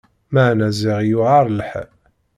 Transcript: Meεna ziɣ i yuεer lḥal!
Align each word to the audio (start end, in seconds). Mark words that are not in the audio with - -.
Meεna 0.33 0.67
ziɣ 0.79 0.99
i 1.01 1.05
yuεer 1.09 1.45
lḥal! 1.57 1.89